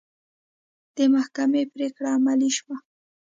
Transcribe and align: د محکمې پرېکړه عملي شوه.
د 0.95 0.97
محکمې 1.13 1.63
پرېکړه 1.73 2.09
عملي 2.17 2.49
شوه. 2.57 2.77